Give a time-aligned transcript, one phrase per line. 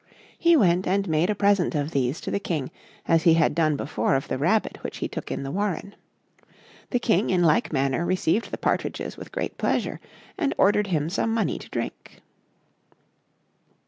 [0.35, 2.71] He went and made a present of these to the King,
[3.07, 5.93] as he had done before of the rabbit which he took in the warren.
[6.89, 9.99] The King in like manner received the partridges with great pleasure,
[10.39, 12.23] and ordered him some money to drink.